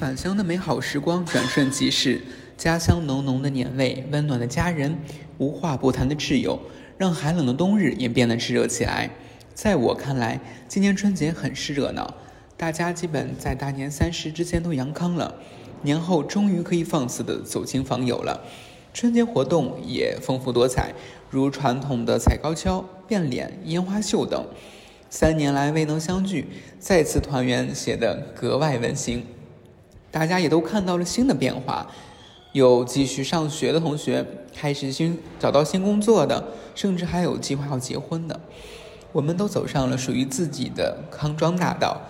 [0.00, 2.22] 返乡的美好时光转瞬即逝，
[2.56, 4.96] 家乡浓浓的年味，温暖的家人，
[5.36, 6.58] 无话不谈的挚友，
[6.96, 9.10] 让寒冷的冬日也变得炽热起来。
[9.52, 12.14] 在我看来，今年春节很是热闹，
[12.56, 15.34] 大家基本在大年三十之前都阳康了，
[15.82, 18.42] 年后终于可以放肆的走亲访友了。
[18.94, 20.94] 春节活动也丰富多彩，
[21.28, 24.46] 如传统的踩高跷、变脸、烟花秀等。
[25.10, 26.46] 三年来未能相聚，
[26.78, 29.26] 再次团圆，显得格外温馨。
[30.10, 31.86] 大家也都看到了新的变化，
[32.52, 38.40] 有继续上学的同学，开始新找到新工作的，甚至还有计划要结婚的。
[39.12, 42.00] 我们都走上了属于自己的康庄大道。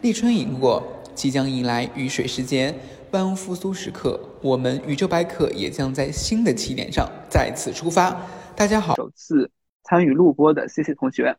[0.00, 0.82] 立春已过，
[1.14, 2.74] 即将迎来雨水时节，
[3.10, 4.18] 万物复苏时刻。
[4.42, 8.26] 我们宇宙百科也将在新的起点上再次出发。
[8.56, 9.50] 大家好，首次
[9.84, 11.36] 参与录播的 C C 同学。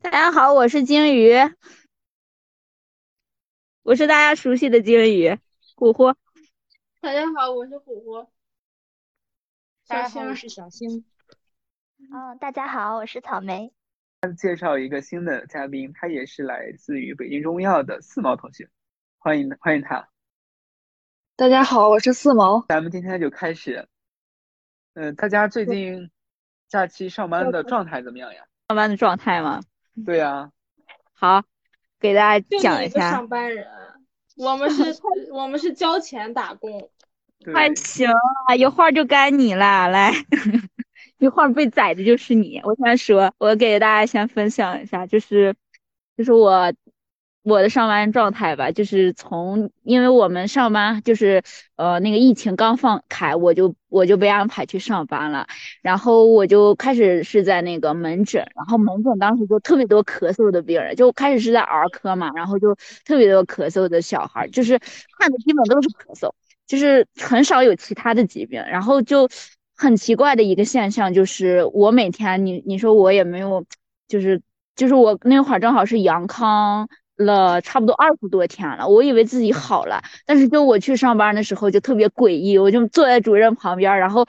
[0.00, 1.34] 大家好，我是鲸鱼。
[3.88, 5.38] 我是大家熟悉的鲸鱼，
[5.74, 6.12] 虎虎。
[7.00, 8.28] 大家好，我是虎虎。
[9.86, 11.06] 大家好，我是小星。
[12.12, 13.72] 嗯，大家好，我是草莓。
[14.36, 18.68] 介绍一个新的嘉宾，他也是来自于北京中医药的四毛同学，
[19.16, 20.06] 欢迎欢迎他。
[21.34, 22.66] 大家好，我是四毛。
[22.68, 23.88] 咱们今天就开始。
[24.92, 26.10] 嗯，大家最近
[26.68, 28.46] 假期上班的状态怎么样呀？
[28.68, 29.62] 上班的状态吗？
[30.04, 30.52] 对呀。
[31.14, 31.42] 好。
[32.00, 33.66] 给大家讲一下，上班人，
[34.36, 34.84] 我们是，
[35.32, 36.90] 我们是交钱打工，
[37.54, 38.08] 还行
[38.46, 40.12] 啊，一会儿就该你了，来，
[41.18, 42.60] 一会儿被宰的就是你。
[42.64, 45.54] 我先说，我给大家先分享一下，就是，
[46.16, 46.72] 就是我。
[47.42, 51.42] 我的上班状态吧，就是从，因为我们上班就是，
[51.76, 55.46] 呃，那个疫情刚放开，我就我就被安排去上班了，
[55.80, 62.74] 然后我就开始是在那个门诊，然后门诊当时就特别多咳嗽的病人，就开始是在儿科嘛，然后就
[63.06, 64.78] 特别多咳嗽的小孩，就是
[65.18, 66.30] 看的基本都是咳嗽，
[66.66, 69.26] 就是很少有其他的疾病，然后就
[69.74, 73.64] 很奇怪的一个现象就是，我每天你你说我也没有，
[74.06, 74.42] 就是
[74.76, 76.86] 就是我那会儿正好是阳康。
[77.18, 84.26] 了差不多二十多天了，我以为自己好了，但是就我去上班的时候就特别诡异，我就坐在主任旁边，然后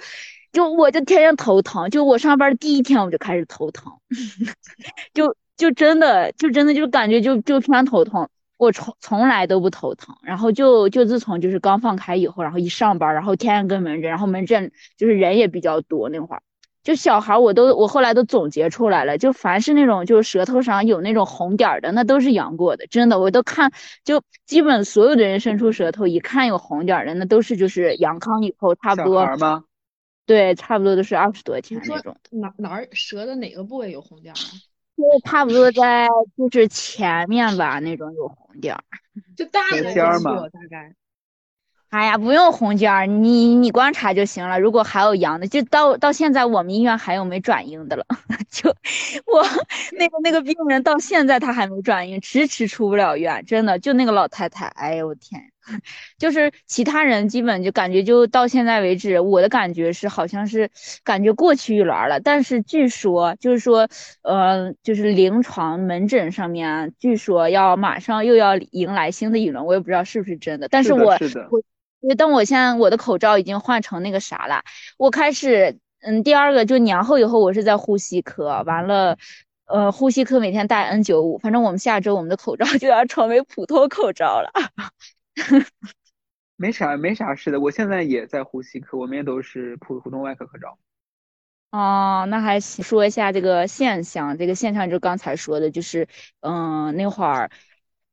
[0.52, 3.94] 就我就天天头疼，就我上班第一天我就开始头疼，
[5.14, 16.42] 就就真的就真的就感觉就就偏头疼，我从从来都不头疼，然后就就自从就是刚放开以后，然后一上班，然后天天跟门诊，然后门诊就是人也比较多那会儿。
[16.82, 23.72] 就小孩，我都我后来都总结出来了，就凡是那种就是舌头上有那种红点的，那都是阳过的，真的，我都看，
[24.04, 29.22] 就基本所有的人伸出舌头一看有红点的，那都是就是阳康以后差不多。
[29.22, 29.64] 小孩吗？
[30.26, 32.16] 对，差不多都是二十多天那种。
[32.30, 34.40] 哪哪儿舌的哪个部位有红点啊？
[34.96, 36.08] 就差不多在
[36.38, 38.84] 就是前面吧，那种有红点儿。
[39.36, 40.48] 就大的尖儿吗？
[40.50, 40.94] 大概。
[41.90, 44.60] 哎呀，不用红尖儿，你你观察就行了。
[44.60, 48.06] 如果还有阳的，就到到现在我们医院还有没转阴的了。
[48.52, 48.70] 就
[49.26, 49.44] 我
[49.98, 55.42] 那个那个病人到现在他还没转阴，迟迟出不了院，真的就那个老太太，哎呦我天，
[56.20, 60.70] 就是其他人基本就感觉就到现在为止，我的感觉是好像是
[61.04, 62.20] 感觉过去一轮了。
[62.20, 63.88] 但是据说就是说，
[64.22, 70.68] 呃，就是临床门诊上面据说要马上又要迎来新的一轮，我也不知道是不是真的。
[70.70, 71.14] 但是我
[71.50, 71.64] 我。
[72.02, 74.64] 因为等我现在我的口罩已经换成那个啥了，
[74.98, 79.18] 我开始嗯，第二个就年后以后我是在呼吸科，完了，
[79.66, 84.50] 呃，呼吸科每天戴 N 九五，反正我们下周我们的口罩 就要成为普通口罩了。
[86.56, 90.78] 没啥没啥事的，我现在也在呼吸科，我们也都是普普通外科口罩。
[91.72, 96.08] 哦，那还说一下这个现象，这个现象就刚才说的，就是
[96.40, 97.52] 嗯，那会儿，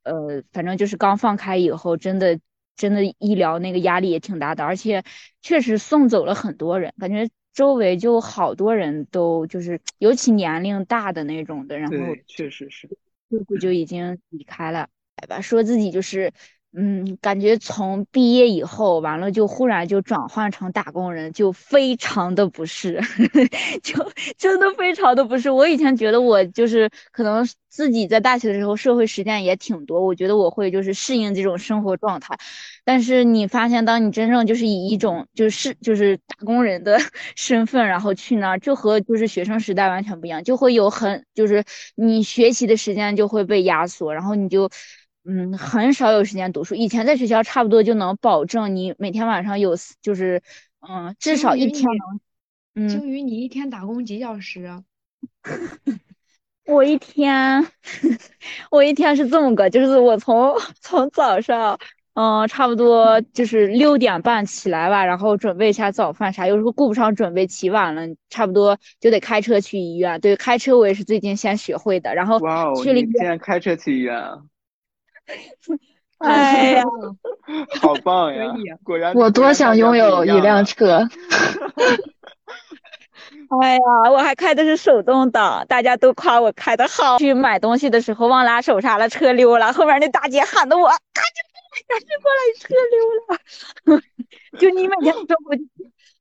[0.02, 2.40] 呃，反正就是刚放开以后，真的。
[2.76, 5.02] 真的医疗那个压力也挺大的，而且
[5.42, 11.96] 确实送走了很多人，感觉周围就好多人都就是，尤其年龄大的那种的，然后
[12.26, 12.88] 确实是，
[13.30, 16.32] 就就已经离开了，来吧，说自己就是。
[16.78, 23.00] 嗯，感觉从毕业以后，完了就忽然就转换成打工人，就非常的不适，
[23.82, 23.94] 就
[24.36, 25.50] 真的非常的不适。
[25.50, 32.36] 我以前觉得我就是可能自己在大学的时候社会实践也挺多，我觉得我会就是适应这种生活状态。
[32.84, 36.98] 但是你发现，当你真正就是以一种就是就是打工人的
[37.36, 41.64] 身份，然后去那儿，就和就是学生时代完全不一样，就会有很就是
[41.94, 44.68] 你学习的时间就会被压缩，然后你就。
[45.28, 46.74] 嗯，很少有时间读书。
[46.74, 50.40] 以前在学校差不多就能保证你每天晚上有，就是
[50.88, 52.20] 嗯，至少一天能。
[52.76, 54.70] 嗯，鲸鱼，你一天打工几小时？
[56.66, 57.66] 我一天，
[58.70, 61.78] 我一天是这么个，就是我从从早上，
[62.14, 70.20] 嗯，差不多就是六点半起来吧，然后准备一下早饭啥，有时候顾不上准备，起晚了，差不多就得开车去医院。
[70.20, 74.42] 对，开车我也是最近先学会的，然后哇哦，去了医院，你现在开车去医院啊？
[76.18, 76.84] 哎呀，
[77.80, 78.54] 好棒呀！
[78.82, 81.06] 果然，我多想拥有一辆车。
[83.60, 87.18] 哎呀，我还开的是手动挡，大家都夸我开的好。
[87.18, 94.02] 去买东西的时候忘拉手刹了，车溜了，后面那大姐喊的我赶紧过来，赶紧过来，车溜了。
[94.58, 95.54] 就你每天生活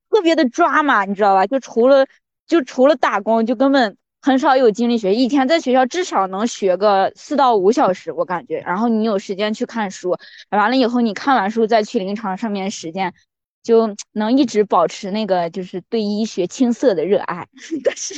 [0.10, 1.48] 特别的抓马，你知道吧？
[1.48, 2.06] 就除了
[2.48, 5.14] 就除了打工，就根本很少有精力学。
[5.14, 8.58] 一天在学校至少能学个四到五小时，我感觉。
[8.66, 10.18] 然后你有时间去看书，
[10.50, 13.14] 完了以后你看完书再去临床上面实践。
[13.62, 17.48] 就能一直保持那个就是对医学青涩的热爱，
[17.84, 18.14] 但是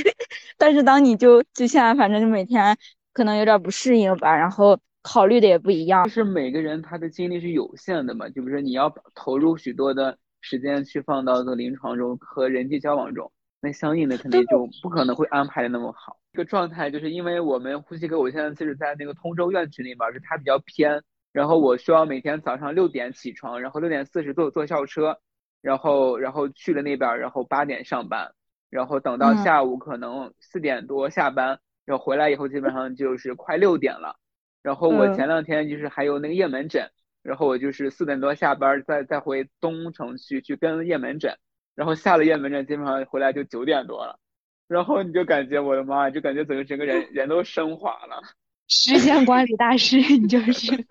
[0.58, 2.78] 但是当你就就现在反正就每天
[3.14, 6.04] 可能有点不适应吧，然后考虑的也不一样。
[6.04, 13.32] 就是每个人他的精力是有限的嘛，就比如说你要投入许多的时间去放到这个临床中和人际交往中，
[13.62, 16.18] 那相应的肯定就不可能会安排的那么好。
[16.34, 25.20] 这个状态就是因为我们呼吸科，我现在就是在那个通州院群里面，是它比较偏，然后我需要每天早上六点起床，然后六点四十坐坐校车。
[25.60, 28.32] 然后，然后去了那边，然后八点上班，
[28.70, 34.18] 然后等到下午可能四点多下班，然后回来以后基本上就是快六点了。
[34.62, 36.90] 然后我前两天就是还有那个夜门诊，
[37.24, 41.36] 然后我就是四点多下班，再再回东城区去跟夜门诊，
[41.78, 44.20] 然后下了夜门诊基本上回来就九点多了。
[44.68, 48.22] 然后你就感觉我的妈，就感觉整个整个人 人都升华了。
[48.68, 50.74] 时间管理大师，你就是。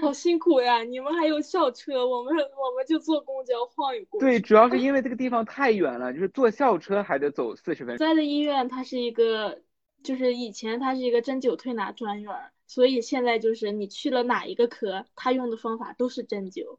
[0.00, 0.82] 好辛苦呀！
[0.82, 4.26] 你们还有校车，我们我们就坐公交晃悠过去。
[4.26, 8.06] 对，主要是因为这个地方太远了，就是坐校车还得走四十分钟。
[8.06, 9.60] 在的医院它是一个，
[10.02, 12.34] 就是以前它是一个针灸推拿专院，
[12.66, 16.78] 所以现在就是你去了哪一个科，他用的方法都是针灸，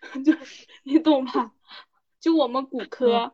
[0.24, 1.52] 就是你懂吧？
[2.20, 3.32] 就我们骨科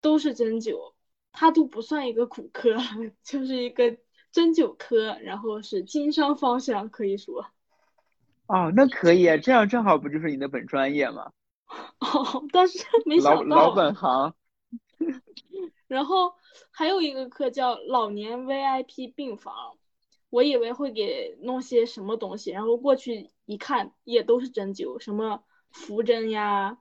[0.00, 0.94] 都是针灸，
[1.32, 2.76] 它都不算一个骨科，
[3.22, 3.96] 就是一个。
[4.32, 7.46] 针灸科，然后是经商方向，可以说。
[8.48, 11.30] 哦，那可以，这样正好不就是你的本专业吗？
[12.00, 13.56] 哦， 但是没想到。
[13.56, 14.34] 老老本行。
[15.86, 16.34] 然后
[16.72, 19.54] 还有一个课叫老年 VIP 病房，
[20.30, 25.44] 我以为会给弄些什么东西，然后过去一看，也都是针灸，什么
[25.74, 26.78] 浮针呀，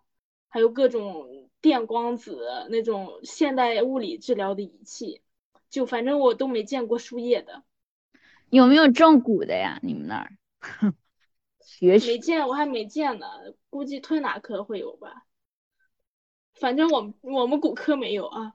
[0.48, 5.22] 还有各种电光子那种现代物理治疗的仪器。
[5.70, 7.64] 就反正我都没见过输液的，
[8.52, 9.80] 有没有正骨的呀？
[9.82, 10.32] 你们那儿？
[11.60, 13.26] 学没见，我还没见呢，
[13.72, 15.26] 估计推拿科会有吧。
[16.54, 18.54] 反正我我们骨科没有啊。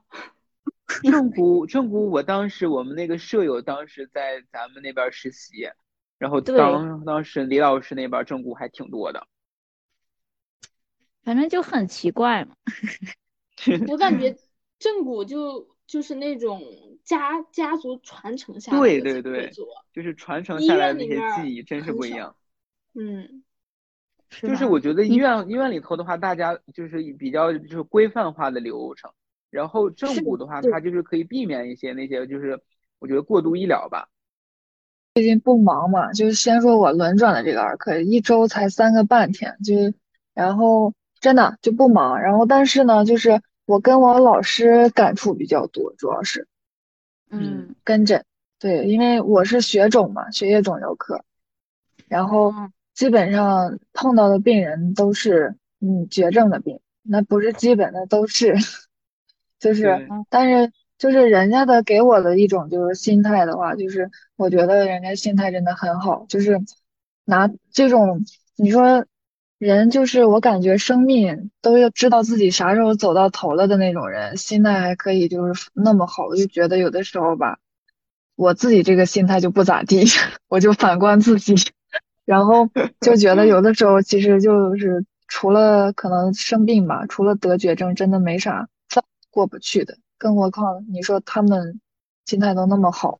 [1.03, 5.69] 正 骨正骨，我当时我们那个舍友当时在咱们那边实习，
[6.17, 9.27] 然后当当时李老师那边正骨还挺多的。
[11.23, 12.55] 反正就很奇怪嘛。
[13.89, 14.35] 我感觉
[14.77, 15.67] 正骨就。
[15.89, 16.61] 就是那种
[17.03, 19.51] 家家族传承下来的，对对对，
[19.91, 22.35] 就是传承下来的那些记忆，真是不一样。
[22.93, 23.43] 嗯，
[24.29, 29.11] 就是我觉得医院医院里头的话，大家就是比较就是规范化的流程，
[29.49, 32.61] 然后正骨的话，它就是可以避免一些那些就是
[32.99, 34.09] 我觉得过度医疗吧。
[35.15, 39.91] 最近不忙嘛，就是先说我轮转的这个儿科，一周才三个半天，就是
[40.35, 43.41] 然后真的就不忙，然后但是呢，就是。
[43.69, 46.47] 我跟我老师感触比较多，主要是，
[47.29, 48.25] 嗯，跟诊，
[48.57, 51.23] 对，因为我是血肿嘛，血液肿瘤科，
[52.07, 52.51] 然后
[52.95, 58.55] 基本上碰到的病人都是嗯绝症的病，那不是基本的都是，
[59.59, 66.59] 就是，但是就是人家的给我的一种就是心态的话，就是我觉得人家心态真的很好，就是
[67.23, 69.05] 拿这种你说。
[69.59, 77.59] 人就是我感觉生命都要知道自己啥时候走到头了的那种人，心态还可以就是那么好，我就觉得有的时候吧，
[78.37, 80.05] 我自己这个心态就不咋地，
[80.47, 81.55] 我就反观自己，
[82.23, 82.69] 然后
[83.01, 88.69] 就觉得有的时候其实就是除了可能生病吧，除了得绝症，真的没啥
[89.29, 91.81] 过不去的，更何况你说他们
[92.25, 93.19] 心态都那么好。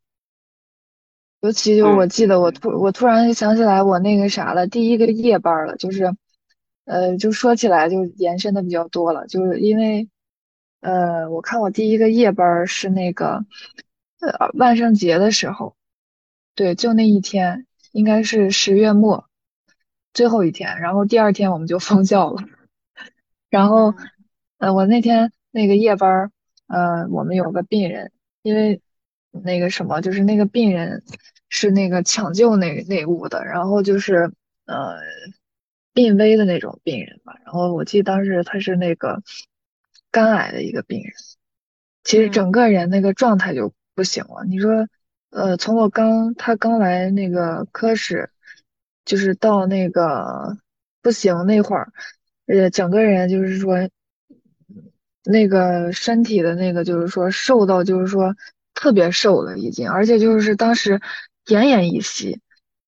[1.41, 6.15] 尤其就我记得我突我突然想起来我那个啥了，第一个夜班了，就是。
[6.89, 10.09] 呃，就说起来就延伸的比较多了，就是因为，
[10.81, 13.45] 呃，我看我第一个夜班是那个，
[14.19, 15.75] 呃，万圣节的时候，
[16.55, 19.29] 对，就那一天，应该是十月末
[20.15, 22.41] 最后一天，然后第二天我们就封校了，
[23.51, 23.93] 然后，
[24.57, 26.31] 呃，我那天那个夜班，
[26.65, 28.81] 呃，我们有个病人，因为
[29.29, 31.03] 那个什么，就是那个病人
[31.49, 34.33] 是那个抢救那那屋的，然后就是
[34.65, 34.97] 呃
[35.99, 37.33] 病危的那种病人吧。
[37.43, 39.21] 然后我记得当时他是那个
[40.11, 41.11] 肝癌的一个病人，
[42.05, 44.45] 其实整个人那个状态就不行了。
[44.47, 44.87] 你说，
[45.29, 48.29] 呃，从我刚他刚来那个科室，
[49.03, 50.57] 就是到那个
[51.01, 51.91] 不行那会儿，
[52.45, 53.89] 呃，整个人就是说。
[55.25, 58.35] 那个身体的那个就是说瘦到就是说
[58.73, 61.01] 特别瘦了已经，而且就是当时
[61.45, 62.39] 奄奄一息，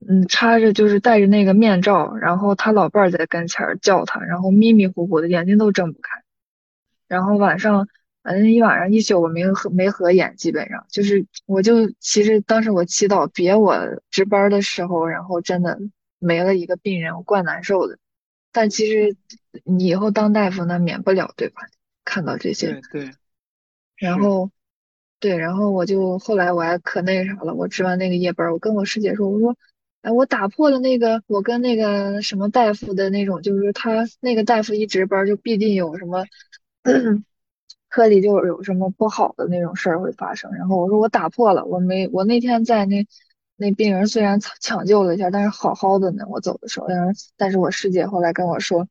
[0.07, 6.23] 嗯，插着就是戴着那个面罩，然后他老伴儿在跟前儿叫他，然后迷迷糊糊的眼睛都睁不开，
[7.07, 7.87] 然后晚上
[8.23, 10.85] 反正一晚上一宿我没合没合眼，基本上。
[10.89, 13.77] 就是我就其实当时我祈祷别我
[14.09, 15.79] 值班的时候，然后真的
[16.19, 17.97] 没了一个病人，我怪难受的，
[18.51, 19.15] 但其实
[19.63, 21.61] 你以后当大夫那免不了对吧？
[22.03, 23.11] 看到这些，对对，
[23.95, 24.49] 然后，
[25.19, 29.55] 对，然后我就后来我还可那啥了，我值完那个夜班，我跟我师姐说，我说，
[30.01, 36.25] 哎，我打破了那个我跟那个什么大夫的那种，就是他那个大夫一值班就必定有什么
[37.89, 40.51] 科里就有什么不好的那种事儿会发生。
[40.53, 43.05] 然后我说我打破了，我没我那天在那
[43.57, 48.87] 那病人虽然抢救了一下，但是好好的呢，我走的时候，但是但是我师姐后来跟我说。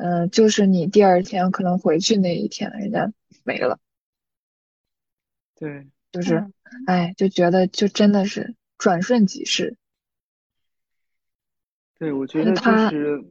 [0.00, 3.80] 嗯，就是你第二天可能回去那一天，人家没了。
[5.56, 6.46] 对，就是，
[6.86, 9.76] 哎，就觉得就真的是转瞬即逝。
[11.98, 13.24] 对，我觉得就是，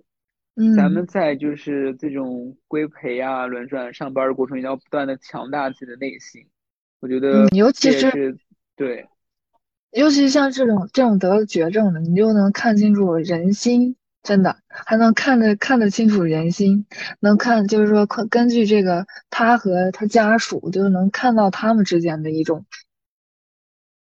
[0.76, 6.46] 咱们在就是这种规培啊、轮转上班的过程，要不断的强大自己的内心。
[7.00, 8.38] 我觉得，尤其是
[8.76, 9.08] 对，
[9.92, 13.96] 尤其像这种这种得了绝症的，你就能看清楚人心。
[14.24, 16.86] 真的还能看得看得清楚人心，
[17.22, 22.66] 能看就是说，根据这个他和他家属，就能看到他们之间的一种，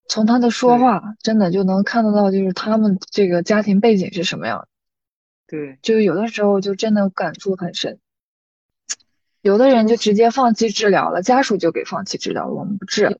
[0.09, 4.67] 从他的说话，真的就能看得到，就是他们这个家庭背景是什么样的。
[5.47, 7.99] 对，就有的时候就真的感触很深。
[9.41, 13.19] 有的人就直接放弃治疗了，家属就给放弃治疗了，我们不治。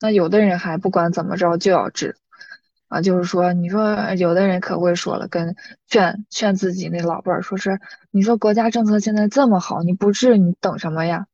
[0.00, 2.16] 那有的人还不管怎么着就要治。
[2.88, 5.54] 啊，就是说，你说有的人可会说了，跟
[5.86, 7.80] 劝劝自己那老伴儿，说是
[8.10, 11.26] 你说国家政策现在这么好，你不治你等什么呀？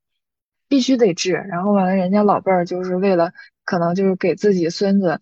[0.69, 1.33] 必须得治。
[1.33, 3.33] 然后完了，人家老伴儿就是为了
[3.67, 5.21] 可能就是给自己孙子，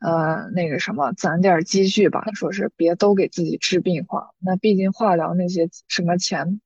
[0.00, 4.32] 呃，那个什么攒点积蓄吧，说是别都给自己治病花。
[4.38, 6.60] 那毕竟化疗那些什么钱，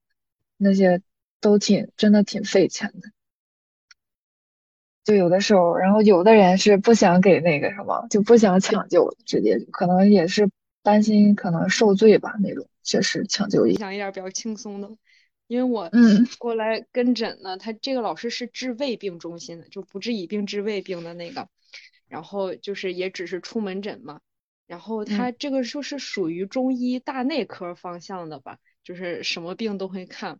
[0.57, 1.01] 那些
[1.39, 3.09] 都挺真的挺费钱的。
[5.05, 10.49] 就有的时候，然后有的人是不想给那个什么，就不想抢救，直接可能也是
[10.83, 14.89] 担心可能受罪吧那种，确实抢救一想一点比较轻松的，
[15.49, 21.49] 因为我嗯过来跟诊呢，他这个老师是治胃病中心的，就不治已病治胃病的那个，
[22.07, 24.21] 然后就是也只是出门诊嘛，
[24.67, 30.39] 然后他这个就是属于中医大内科方向的吧，就是什么病都会看。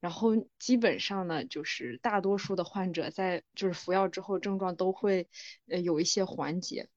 [0.00, 5.28] 然后基本上呢，就是大多数的患者在就是服药之后，症状都会
[5.68, 6.88] 呃有一些缓解。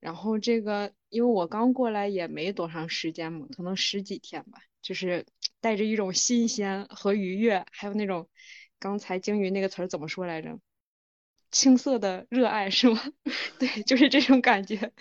[0.00, 5.26] 然后这个，因为我刚过来也没多长时间嘛，可能十几天吧，就是
[5.60, 8.28] 带着一种新鲜和愉悦，还有那种
[8.78, 10.58] 刚才鲸鱼那个词儿怎么说来着？
[11.50, 13.00] 青涩的热爱是吗？
[13.58, 14.92] 对，就是这种感觉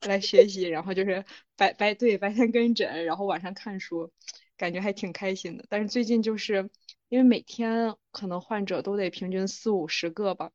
[0.00, 0.62] 来学习。
[0.62, 1.24] 然后就是
[1.56, 4.12] 白白对白天跟诊，然后晚上看书。
[4.56, 6.68] 感觉还挺开心的，但是最近就是
[7.08, 10.50] 因为每天可能患者都得平均四五十个吧，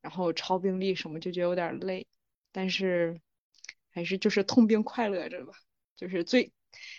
[0.00, 2.06] 然后超病例什么就觉得有点累，
[2.52, 3.20] 但是
[3.90, 5.54] 还是就是痛并快乐着吧，
[5.96, 6.52] 就是最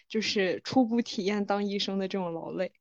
[0.08, 2.72] 就是初步体验当医生的这种劳累，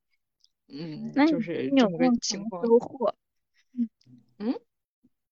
[0.69, 2.65] 嗯，就是这么个情况。
[2.65, 3.15] 收获？
[4.39, 4.55] 嗯，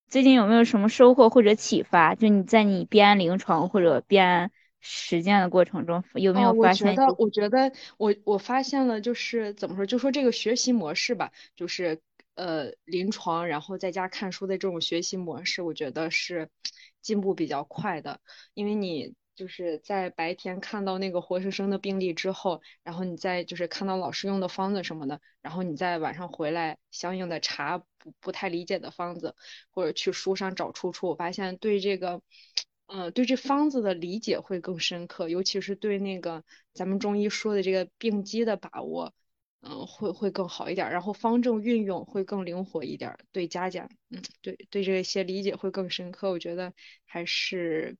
[0.09, 2.15] 最近有没有什么收获或者启发？
[2.15, 4.50] 就你在你编临床或者编。
[4.81, 6.95] 实践的过程中有没有发现？
[6.95, 12.00] 我觉得，我觉得我我发现了，就是怎么说，就说这个学习模式吧，就是
[12.37, 16.49] 呃临床，然后在家看书的这种学习模式，我觉得是
[17.03, 18.21] 进步比较快的。
[18.55, 29.37] 因为你就是在白天看到那个活生生的病例之后，然后你再就是看到老师用的方子什么的，然后你在晚上回来相应的查不不太理解的方子，
[29.71, 32.21] 或者去书上找出处，我发现对这个。
[32.90, 36.42] 嗯，对这方子的理解会更深刻，尤其是对那个
[36.73, 39.12] 咱们中医说的这个病机的把握，
[39.61, 40.90] 嗯，会会更好一点。
[40.90, 46.30] 然后方正运用会更灵活一点，对家家，嗯，对对这些理解会更深刻。
[46.30, 46.73] 我觉得
[47.04, 47.99] 还是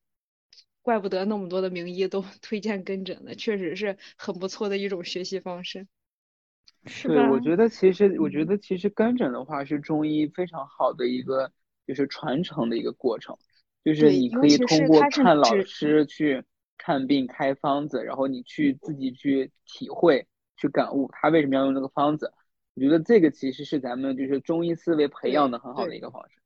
[0.83, 5.87] 怪不得那么多的名医都推荐跟诊的，确实是很不错的一种学习方式。
[6.87, 11.53] 是对，我觉得其实我觉得其实跟诊的话是中医非常好的一个。
[11.89, 13.35] 就是传承的一个过程，
[13.83, 16.45] 就是你可以通过看老师去
[16.77, 20.27] 看病开方子，然后你去自己去体会、
[20.59, 22.31] 去感悟他为什么要用这个方子。
[22.75, 26.43] 我觉得这个其实是咱们就是中医思维培养的很好的一个方式。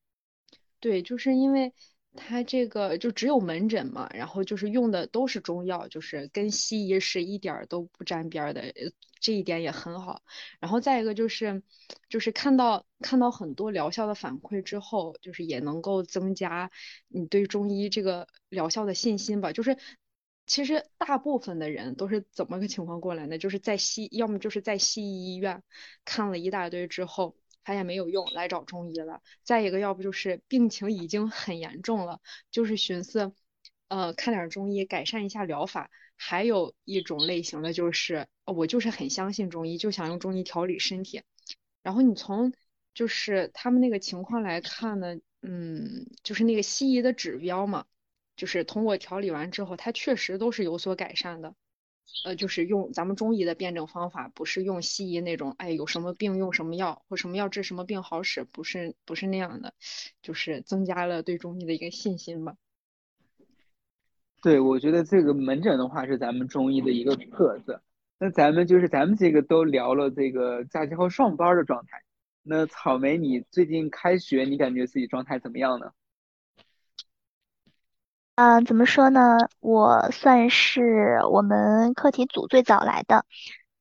[0.79, 1.73] 对，就是因为
[2.14, 8.75] 他这个就只有门诊嘛，然后就是用的都是中药，就是跟西医是一点儿都不沾边的，
[9.19, 10.23] 这一点也很好。
[10.61, 11.62] 然后再一个就是，
[12.11, 16.71] 就是看到看到很多疗效的反馈之后，就是也能够增加
[17.09, 19.52] 你对中医这个疗效的信心吧。
[19.52, 19.78] 就是
[20.47, 23.38] 其实大部分的人都是怎么个情况过来呢？
[23.38, 25.62] 就是在西，要么就是在西医医院
[26.04, 27.37] 看了一大堆之后。
[27.64, 29.23] 发现没有用，来找中医了。
[29.42, 33.35] 再一个，要不就是病情已经很严重了，就是寻思，
[33.88, 35.90] 呃，看点中医改善一下疗法。
[36.16, 41.23] 还有一种类型的就是，我就是很相信中医，就想用中医调理身体。
[41.83, 42.52] 然后你从
[42.95, 47.87] 就是他们那个情况来看呢，嗯，就是那个西医的指标嘛，
[48.37, 51.57] 就是通过调理完之后，它确实都是有所改善的。
[52.25, 59.75] 呃，就是用咱们中医的辩证方法，不是用西医那种，哎，有什么病用什么药，或什么药治什么病好使，不是不是那样的，
[60.23, 62.54] 就是增加了对中医的一个信心吧。
[64.42, 67.82] 对，我觉得这个门诊的话是咱们中医的一个特色。
[68.18, 72.02] 那咱们就是咱们这个都聊了这个假期后上班的状态。
[72.42, 75.92] 那草莓，你最近开学，你感觉自己状态怎么样呢？
[78.35, 79.37] 嗯、怎么说呢？
[79.61, 83.25] 我算是我们课题组最早来的，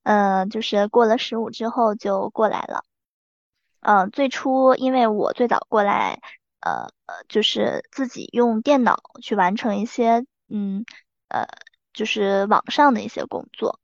[0.03, 2.83] 嗯、就是过了十五之后就过来了。
[3.79, 6.19] 嗯、最初因为我最早过来，
[6.59, 10.85] 呃呃，就是自己用电脑去完成一些，嗯
[11.29, 11.47] 呃，
[11.93, 13.79] 就是网上的一些工作。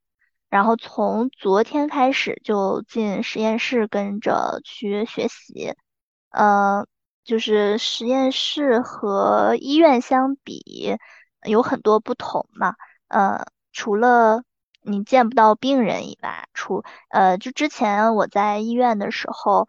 [0.50, 5.74] 然后从昨天开始就进实验室跟着去学习，
[6.30, 6.86] 呃，
[7.28, 10.96] 就是实验室和医院相比
[11.46, 12.74] 有很多不同嘛，
[13.08, 14.42] 呃，除了
[14.80, 19.68] 你见不到病人以外，除呃，就之前我在医院的时候，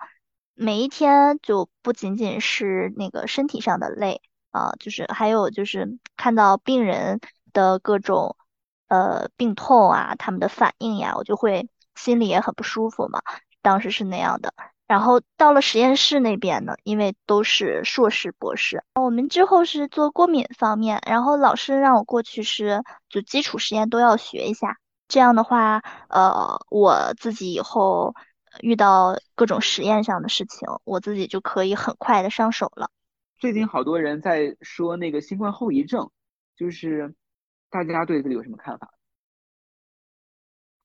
[0.55, 7.19] 每一天就不仅仅是那个身体上的累啊，就是还有就是看到病人
[7.51, 8.37] 的各种。
[8.91, 13.21] 呃病痛啊，他们的反应呀，我就会心里也很不舒服嘛。
[13.61, 14.51] 当时是那样的。
[14.89, 24.79] 然后到了实验室那边呢，因为都是硕士、博士，我们之后是做过敏方面，然后老师让我过去是就基础实验都要学一下。
[25.07, 28.15] 这样的话，呃，我自己以后
[28.61, 32.89] 遇到各种实验上的事情，我自己就可以很快的上手了。
[33.37, 36.09] 最近好多人在说那个新冠后遗症，
[36.57, 37.13] 就是
[37.69, 38.91] 大家对这个有什么看法？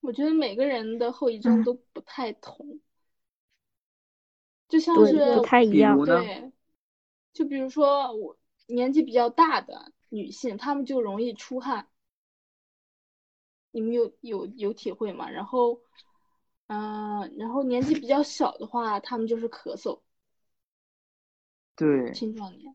[0.03, 2.79] 我觉得每个人的后遗症嗯都不太同，
[4.75, 5.97] 就像对，是不太一样。
[6.05, 6.51] 对，
[7.33, 11.87] 就比如说我年纪比较大的女性，她们就容易出汗，
[13.71, 15.31] 你们有有有体会吗？
[15.31, 15.79] 然后，
[16.67, 20.01] 嗯、然后年纪比较小的话，他们就是咳嗽，
[21.77, 22.75] 对，青壮年。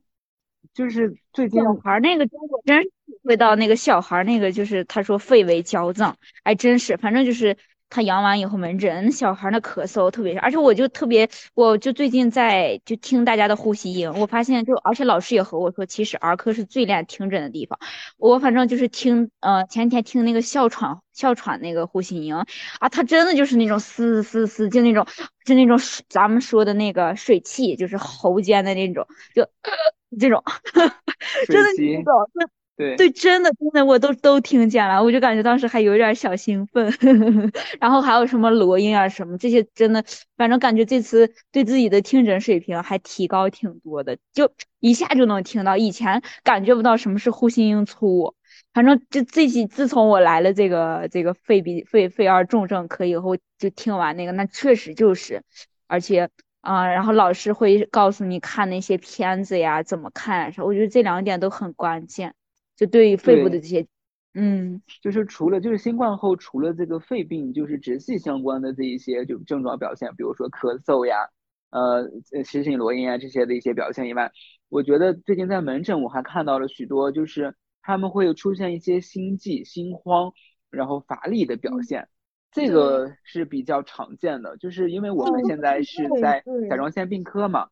[0.73, 2.91] 就是最近小孩那个真我真体
[3.23, 7.57] 会到那个小孩那个就是他说肺为焦脏，哎真是，反正就是
[7.89, 17.79] 他阳完以后门诊，那小孩儿那咳嗽特别，而且我就特别，我就最近在就听大家的呼吸音，我发现就而且老师也和我说，其实儿科是最练听诊的地方。
[18.17, 25.05] 我反正就是听呃前天听那个哮喘哮喘那个呼吸音啊，他真的就是那种嘶嘶嘶，就那种
[25.45, 29.47] 就那种咱们说的那个水汽，就是喉间的那种，就。
[30.19, 30.43] 这种
[31.45, 36.89] 真的水听，不懂，就对，对，真的真的我都都听见了，我就感觉当时还有点小兴奋，
[37.77, 40.01] 然后还有什么罗音啊什么这些，真的
[40.37, 48.33] 反正感觉这次对自己的听诊水平还提高挺多的，就一下就能听到，以前感觉不到什么是呼吸音粗，
[48.73, 55.43] 反正就自己自从我来了这个这个肺鼻肺肺二重症科以后，就听完那个，那确实就是，
[55.87, 56.29] 而且。
[56.61, 62.35] 啊，然后老师会告诉你看那些片子呀，怎么看，我觉得这两点都很关键，
[62.79, 63.85] 就对于肺部的，这些，
[64.33, 71.27] 嗯，就是除了就是新冠后，除了这个肺病，就是直系相关的这一些就症状表现，比如说咳嗽呀，
[71.71, 74.31] 呃，呃失信罗音啊这些的一些表现以外，
[74.69, 80.31] 我觉得最近在门诊我还看到了许多，就是他们会出现一些心悸、心慌，
[80.69, 82.07] 然后乏力的表嗯现。
[82.51, 87.67] 这，个是比较常见的，就是因为我们现在是在甲状腺病科嘛，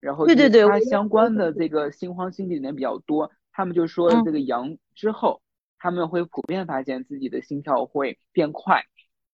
[0.00, 5.42] 然后对对对，它相关的这个心慌心悸里面比较多，他们就说嗯这个阳之后，
[5.78, 8.84] 他们会普遍发现自己的心跳会变快，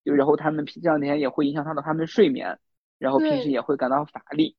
[0.05, 2.59] 就然后他们平这两天也会影响到他们的睡眠，
[2.99, 4.57] 然后平时，也会感到乏力。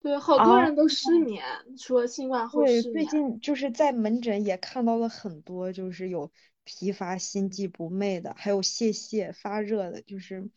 [0.00, 1.44] 对，好多人都失眠，
[1.76, 3.04] 说新冠后对，最。
[3.04, 6.30] 近就是在门诊也看到了很多，就是有
[6.62, 10.48] 疲乏、心悸不寐的，还有泄泻、发热的，就是，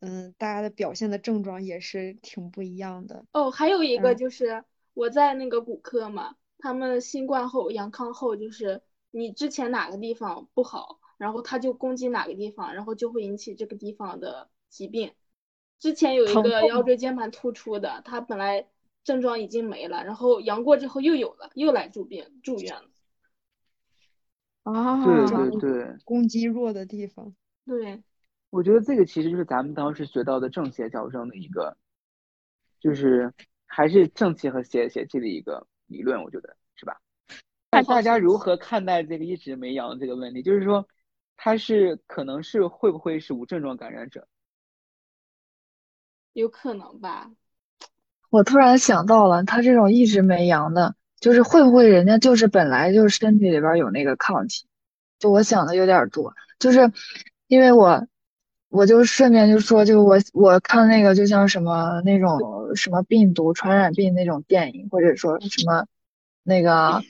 [0.00, 3.24] 嗯，大家的表现的症状也是挺不一样的。
[3.30, 15.12] 哦，还有一个嗯就是我在那个骨科嘛，他们新冠后、阳康后，就是你之前哪个地方不好，然后他就攻击哪个地方，然后就会引起这个地方的疾病。
[15.78, 18.66] 之前有一个腰椎间盘突出的，他本来
[19.04, 22.88] 症状已经没了，然后阳过之后又有了，又来住病住院了。
[24.62, 27.34] 啊，对对对，攻击弱的地方。
[27.64, 28.02] 对，
[28.50, 31.76] 我觉得这个其实就是咱们当时学到的正邪矫正的一个，
[32.80, 33.32] 就是
[33.66, 37.00] 还是正气和邪邪气的一个理论，我觉得是吧？
[37.70, 40.42] 那大家如何看待这个一直没阳这个问题？
[40.42, 40.88] 就是说，
[41.36, 44.26] 他是可能是会不会是无症状感染者？
[46.32, 47.30] 有可能吧。
[48.30, 54.66] 我突然想到了，他这种一直没阳的，就是会不会人家就是本来就是身体里边有那个抗体？
[55.18, 56.92] 就我想的有点多，就是
[57.46, 58.06] 因为我，
[58.76, 62.38] 我就顺便就说，就我我看那个就像什么那种
[62.76, 65.86] 什么病毒传染病那种电影，或者说什么
[66.42, 67.02] 那个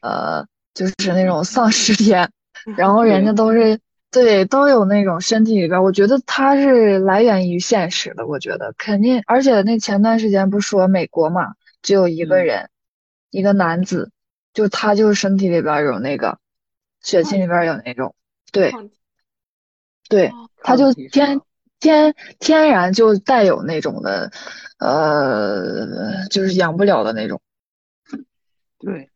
[0.00, 2.30] 呃，就是那种丧尸片，
[2.76, 3.78] 然后人家都是
[4.10, 12.44] 对都有那种身体里边，我觉得它是来源于现实的，我觉得肯定，而且那前段时间不是说美国嘛，只有一个嗯。
[12.44, 12.68] 人，
[13.30, 14.10] 一个男子，
[14.52, 16.38] 就他就身体里边有那个
[17.00, 18.14] 血清里边有那种，
[18.52, 18.72] 对
[20.08, 21.40] 对，哦他就天
[21.80, 24.30] 天天然就带有那种的，
[24.78, 27.40] 呃，就是养不了的那种。
[28.78, 29.10] 对，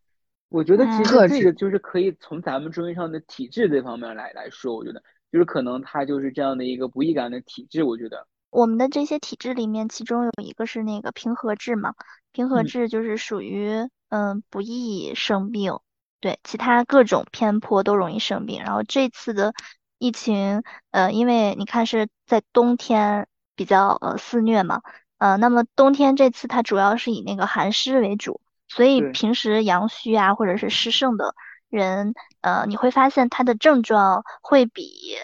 [0.49, 11.95] 我觉得其嗯实这个就是可以从咱们中医上的体质这方面来来说，我觉得就是可能他就是这样的一个不易感的体质，我觉得，我们的这些体质里面，其中有一个是那个平和质嘛，
[12.33, 15.79] 平和嗯质就是属于嗯不易生病，
[16.21, 18.61] 对，其他各种偏颇都容易生病。
[18.63, 19.53] 然后这次的
[19.99, 24.83] 疫情，呃，因为你看是在冬天比较呃肆虐嘛，
[25.19, 31.35] 呃，那么冬天这次它主要是以那个寒湿为主，所以对平时阳虚啊或者是湿盛的
[31.69, 35.17] 人，呃，你会发现他的症状会比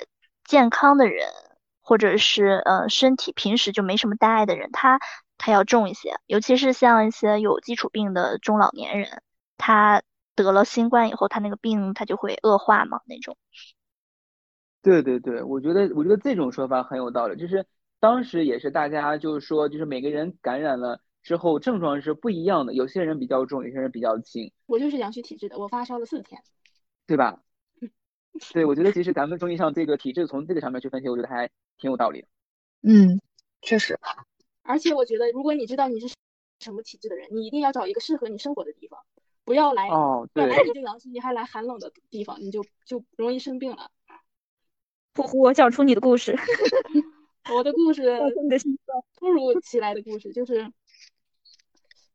[0.44, 1.28] 健康的人。
[1.84, 5.00] 或者是呃身体平时就没什么大碍的人，他
[5.36, 9.20] 他要重一些，尤其是像一些有基础病的中老年人，
[9.58, 10.00] 他
[10.36, 13.36] 得了新冠以后，他那个病他就会恶化嘛那种。
[14.82, 17.64] 对对对，我觉得我觉得这种说法很有道理，就是
[18.00, 26.42] 当时也是大家就是说，就是每个人感染了之后症状是不一样的，有些人比较重，有些人比较轻，我就是阳虚体质的，我发烧了四天。
[27.06, 27.40] 对吧？
[28.52, 32.28] 对，我觉得其实咱们中医上这个体质从这个上面去分析，我觉得还挺有道理的。
[32.82, 33.20] 嗯，
[33.60, 33.98] 确实，
[34.62, 36.14] 而且我觉得，如果你知道你是
[36.60, 38.98] 什么体质的人，你一定要找一个适合你生活的地方，
[39.44, 43.90] 不要来哦，对本来，你就阳虚，你还来寒冷的地方，你就就容易生病了。
[45.14, 46.34] 呼呼，我讲出你的故事，
[47.54, 48.02] 我的故事
[48.42, 49.02] 你的心酸。
[49.16, 50.72] 突如其来的故事，就是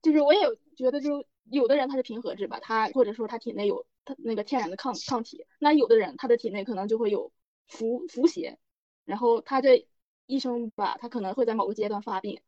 [0.02, 7.32] 就是我也有觉得，就有的人他是平和质吧，他或者说他体内有他那个天然的抗抗体，那有的人他的体内可能就会有
[7.68, 8.58] 伏伏邪，
[9.06, 9.88] 然后他这
[10.26, 12.42] 一生吧，他可能会在某个阶段发病，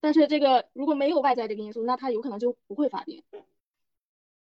[0.00, 3.22] 但是这个如果没有外在这个因素，那他有可能就不会发病。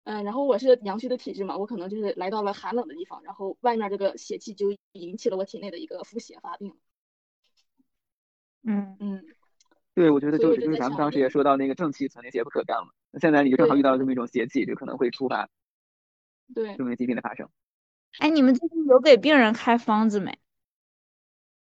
[0.06, 6.76] 嗯，然后我是阳虚的体质嘛，我可能就是来到了寒冷的地方，然后外面这个邪气就引起了我体内的一个腹泻发病。
[8.62, 9.24] 嗯，嗯，
[9.94, 12.92] 对，我觉得就是就是咱们当时也说到那个正气存内，邪不可干嘛。
[13.10, 15.48] 那现在你就正好遇到了这么一种邪气，就可能会触发
[16.54, 17.48] 对这，么一个疾病的发生。
[18.20, 20.38] 哎，你们最近有给病人开方子没？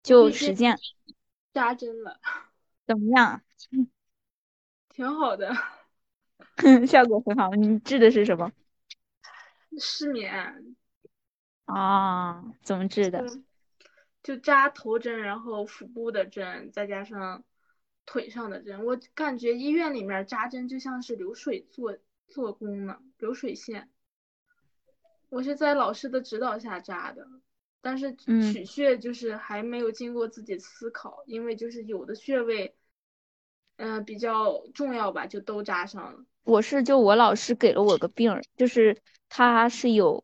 [0.03, 0.77] 就实践
[1.51, 2.19] 扎针了，
[2.85, 3.41] 怎么样？
[4.89, 5.51] 挺好的。
[6.87, 7.49] 效果很好。
[7.51, 8.51] 你治的是什么？
[9.77, 10.75] 失眠，
[11.65, 13.19] 啊，怎么治的？
[13.19, 13.45] 嗯，
[14.23, 17.43] 就扎头针，然后腹部的针，再加上
[18.05, 18.83] 腿上的针。
[18.83, 23.89] 我感觉医院里面扎针就像是流水做做工呢，流水线。
[25.29, 27.27] 我是在老师的指导下扎的，
[27.81, 32.75] 但是嗯取穴就是还没有经过自己思考，因为就是有的穴位，
[33.77, 36.25] 嗯、比较重要吧，就都扎上了。
[36.43, 38.97] 我是就我老师给了我个病，就是
[39.30, 40.23] 他是有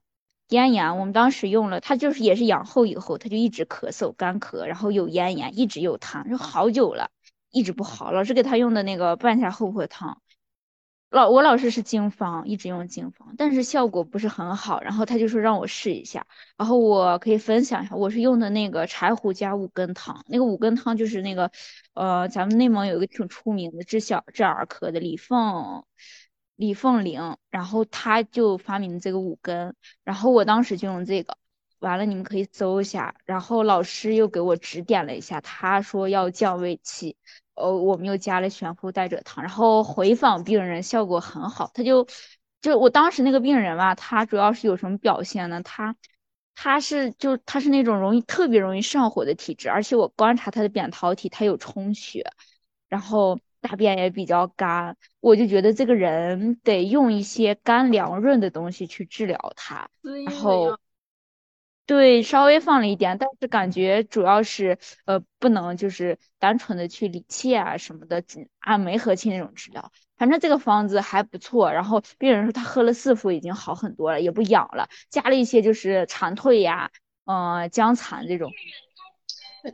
[0.49, 7.09] 咽炎，我们当时用了，他就是也是养后以后，他就一直咳嗽干咳，然后有咽炎，一直有痰，就好久了，
[7.51, 8.11] 一直不好。
[8.11, 10.21] 老师给他用的那个半夏厚朴汤，
[11.15, 14.81] 老我老师是经方，一直用经方，但是效果不是很好。
[14.81, 21.49] 然后他就说让我试一下，然后我可以分享一下，我是用的那个柴胡加五根汤，那个五根汤就是那个，
[21.93, 25.85] 呃，咱们内蒙有一个挺出名的治小治儿科的李凤，
[26.57, 29.73] 李凤玲，然后他就发明这个五根，
[30.03, 31.37] 然后我当时就用这个，
[31.79, 37.15] 完了你们可以搜一下，然后老师又给我指点了一下，他说要降胃气。
[37.55, 41.71] 呃，我们又加了悬浮代赭汤，然后回访病人效果很好。
[41.73, 42.07] 他就
[42.61, 45.61] 就我当时那个病人吧，他主要是有什么表现呢？
[45.63, 45.95] 他
[46.53, 52.31] 他是就他是那种容易特别容易上火的体质，而且我观察他的扁桃体，他有充血，
[52.89, 59.89] 然后大便也比较干，我就觉得这个人得用一些干凉润的东西去治疗他，
[60.25, 60.77] 然后。
[61.85, 68.23] 对，稍微放了一点，但是感觉主要是呃，不能就是单纯的去理气啊什么的，
[68.57, 69.91] 按梅核气那种治疗。
[70.17, 76.89] 反正这个方子还不错，然后病人说他喝了四服已经好很多了，也不痒了，加了一些就是蝉蜕呀，
[77.25, 78.51] 嗯，姜蚕这种。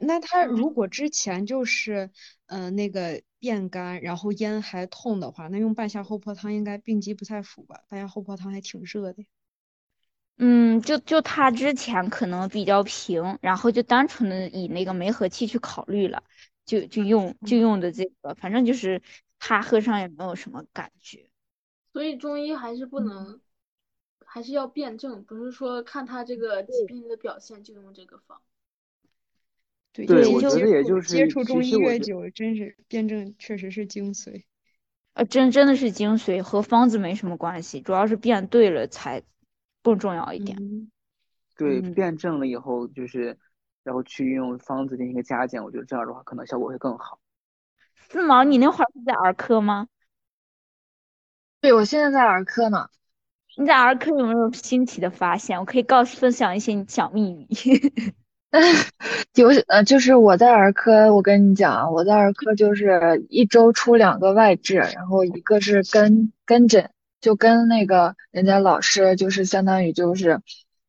[0.01, 2.09] 那他如果之前就是
[2.47, 7.81] 嗯那个便干，然后咽还痛的话，那用半夏厚朴汤应该病机不太符吧？
[7.87, 9.25] 半夏厚朴汤还挺热的。
[10.43, 16.23] 嗯，就就他之前可能比较平，然后就单纯的以那个梅核气去考虑了，
[16.65, 19.03] 就就用就用的这个，反正就是
[19.37, 21.29] 他喝上也没有什么感觉。
[21.93, 23.39] 所以中医还是不能，
[24.25, 28.41] 还是要辩证，不是说看他这个疾病的表现就用这个方。
[29.93, 34.45] 对，我觉得也就是接触中医越久，真是辩证确实是精髓。
[35.13, 39.21] 呃，真真的是精髓，和方子没什么关系，主要是辩对了才。
[39.83, 40.57] 更重要一点，
[41.57, 43.37] 对，辩证了以后就是，
[43.83, 47.19] 然后去用方子进行一个加减，我觉得这样的话可能效果会更好。
[48.09, 49.87] 四毛，你那会儿是在儿科吗？
[51.61, 52.87] 对，我现在在儿科呢。
[53.57, 55.59] 你在儿科有没有新奇的发现？
[55.59, 57.47] 我可以告诉分享一些小秘密。
[59.35, 66.91] 有呃，就是我在儿科，我跟你讲，我在儿科就是一周出两个外治，然后一个是跟跟诊。
[67.21, 70.41] 就跟那个人家老师，就是相当于就是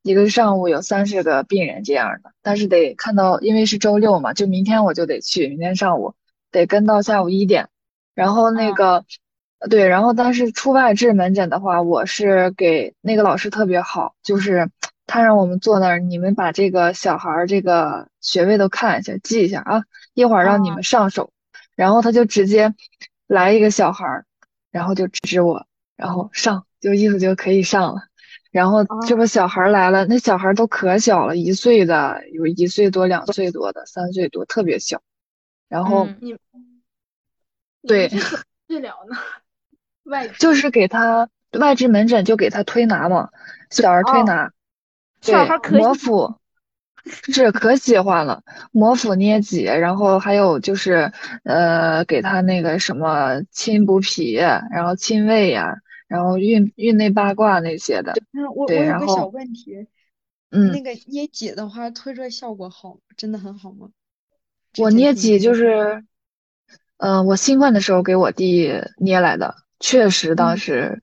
[0.03, 6.15] 一个上午有三十个病人这样的，但是得看到，因为是周六嘛，就明天我就得去，明天上午
[6.51, 7.69] 得跟到下午一点。
[8.15, 9.05] 然后那个，
[9.71, 14.71] 对，然后但是出外治门诊的话，我是给那个老师特别好，就是
[15.07, 21.31] 他让我们坐那儿，你们把这个小孩儿这个穴位都看一下，记一下啊，一会儿让你们上手。
[21.77, 22.75] 然后他就直接
[23.27, 24.27] 来一个小孩儿，
[24.71, 25.67] 然后就指我。
[26.03, 28.03] 然后上就意思就可以上了，
[28.51, 35.01] 然后这不小孩来了，那小孩都可小了，一岁的有一岁多、两岁多的、三岁多，特别小。
[35.69, 36.35] 然后你
[37.87, 39.17] 对治疗呢？
[40.03, 43.31] 外就是给他外治门诊就给他推拿嘛，
[43.71, 44.51] 小儿推拿，
[45.21, 45.35] 对，
[45.71, 46.35] 摩腹
[47.05, 51.13] 是可喜欢了，摩腹捏脊，然后还有就是
[51.45, 55.77] 呃给他那个什么亲补脾，然后亲胃呀。
[56.13, 58.13] 然后运运内八卦那些的，
[58.55, 59.87] 我我有个小问题，
[60.51, 63.89] 嗯，那个捏脊的话，推热效果好，真的很好吗？
[64.77, 66.05] 我捏脊就是，
[66.99, 71.03] 嗯，我新冠的时候给我弟捏来的，确实当时，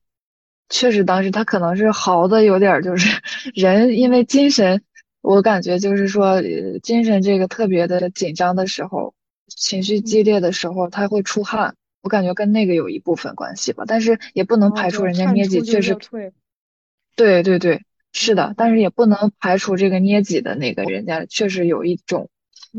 [0.70, 3.20] 确实当时他可能是嚎的有点就是
[3.56, 4.84] 人，因为精神，
[5.22, 6.40] 我感觉就是说
[6.84, 9.16] 精神这个特别的紧张的时候，
[9.48, 11.76] 情绪激烈的时候，他会出汗。
[12.02, 15.98] 我感觉跟那个有一部分关系吧，但是也不能排除人家捏脊确实，
[17.16, 17.84] 对对对，
[18.14, 22.30] 是的，但是也不能排除这个捏脊的那个人家确实有一种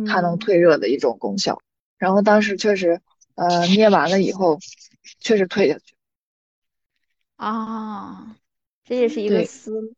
[0.07, 1.61] 它能退热的一种功效。
[1.99, 3.03] 然后当时确实，
[3.35, 4.59] 呃，捏完了以后
[5.19, 5.95] 确实退下去。
[7.37, 8.37] 啊，
[8.85, 9.93] 这也是一个思路。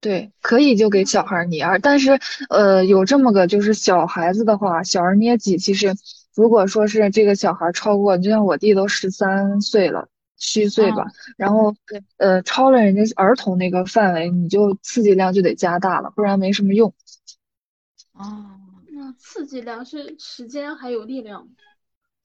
[0.00, 5.92] 对，可以就给小孩捏，但是呃，有这么个就是小孩子的话，小儿捏脊其实。
[6.36, 11.06] 如果说是这个小孩超过，就像我弟都十三岁了，虚岁吧，
[11.38, 11.74] 然后
[12.18, 16.92] 呃超了人家儿童那个范围，你就刺激量就得加大了，不然没什么用。
[18.12, 18.50] 哦，
[18.92, 21.48] 那刺激量是时间还有力量？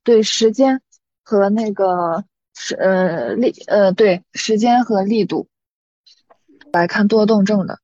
[0.03, 0.81] 对，时间
[1.23, 5.47] 和那个是呃力呃对时间和力度
[6.73, 7.79] 来看多动症的。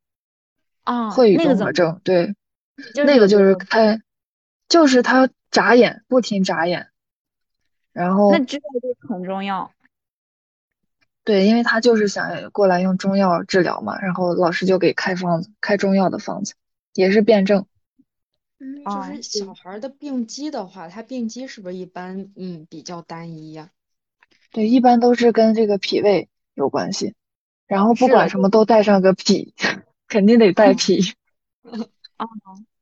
[0.83, 2.35] 啊，会语综合症，对，
[3.05, 4.01] 那个就是开，
[4.67, 5.29] 就是他。
[5.57, 6.87] 眨眼，不停眨眼，
[7.91, 9.71] 然后那知道就很重要。
[11.23, 16.53] 对，因为他就是想过来用中药治疗嘛，然后老师就给开方子，开中药的方子，
[16.93, 17.65] 也是辩证。
[18.59, 23.71] 嗯，就是小孩的病机的话，他病机是不是一般嗯比较单一呀？
[24.51, 27.15] 对，一般都是跟这个脾胃有关系，
[27.65, 29.53] 然后不管什么都带上个脾，
[30.07, 31.01] 肯定得带脾。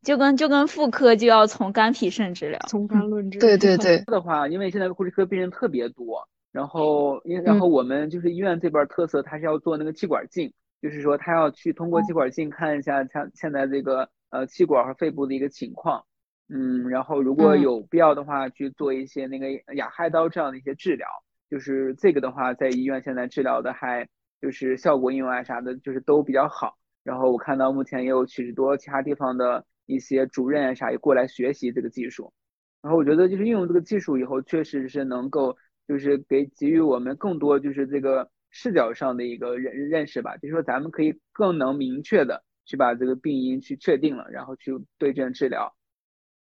[0.05, 2.59] 就跟就跟妇科就要从肝脾肾治疗。
[2.69, 3.39] 从肝论治。
[3.39, 16.05] 对对对， 的话，因为现在护士科病人特别多，然后因然后我们就是医院这边特色，它是要做那个气管镜，就是说他要去通过气管镜看一下他现在这个呃气管和肺部的一个情况，
[16.47, 21.07] 嗯，然后如果嗯有必要的话，去做一些那个哑氦刀这样的一些治疗，
[21.49, 24.07] 就是这个的话，在医院现在治疗的还
[24.39, 26.75] 就是效果应用啊啥的，就是都比较好。
[27.03, 32.33] 然后我看到目前也有许多其他地方的一些主任啊啥也过来学习这个技术。
[32.81, 45.75] 然后我觉得就是运用这个技术以后，确实是能够就是给给予我们更多就是这个视角上的一个认认识吧，就是说咱们可以更能明确的去把这个病因去确定了，然后去对症治疗。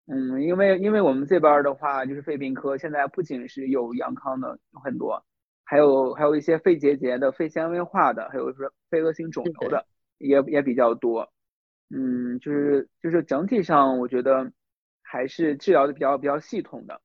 [0.07, 5.23] 嗯，因为因为我们这边儿的话，就是肺病科现在不仅是有阳康的有很多，
[5.63, 9.85] 还有还有一些肺结节的、肺纤维化的，还有说肺恶性肿瘤的
[10.17, 11.31] 也也比较多。
[11.89, 14.51] 嗯，就是就是整体上，我觉得
[15.01, 17.01] 还是治疗的比较比较系统的，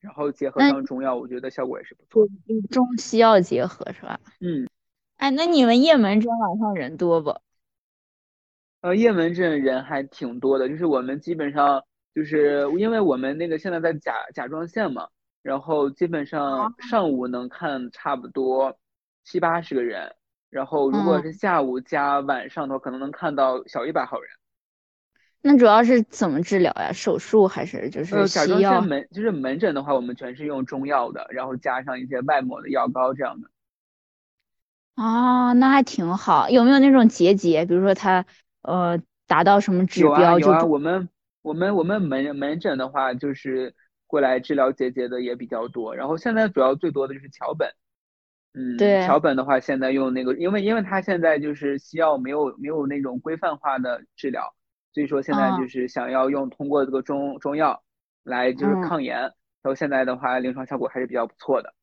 [0.00, 2.28] 然后结合上中药，我觉得效果也是不错。
[2.46, 4.20] 与中西药结合是吧？
[4.40, 4.68] 嗯，
[5.16, 7.36] 哎，那你们夜门诊晚上人多不？
[8.82, 11.82] 呃，夜门诊人还挺多的，就是我们基本上
[12.14, 15.08] 就是因为我们那个现在在甲甲状腺嘛，
[15.42, 18.78] 然后基本上上午能看差不多
[19.24, 20.14] 七八十个人，
[20.54, 24.30] 然后如果嗯是下午加晚上的话，可能能看到小一百号人。
[25.42, 26.92] 那主要是怎么治疗呀？
[26.92, 28.88] 手术还是就是西药腺？
[28.88, 33.48] 门就是门诊的话，我们全是用中药的，然后加上一些外抹的药膏这样的。
[34.94, 36.48] 哦，那还挺好。
[36.48, 37.66] 有没有那种结节？
[37.66, 38.24] 比如说他
[38.62, 41.08] 呃达到什么指有啊有啊，标就不我们
[41.42, 43.74] 我们我们门门诊的话，就是
[44.06, 47.68] 过来治疗结节的也比较多，然后现在主要最多的就是桥本。
[48.54, 54.54] 嗯，对桥本的话，现在用那个，因为因为他现在就是西药没有没有那种规范化的治疗，
[54.92, 57.82] 所以说现在啊就是想要用通过这个中中药
[58.22, 59.32] 来就是嗯抗炎，然
[59.64, 61.74] 后现在的话临床效果还是比较不错的，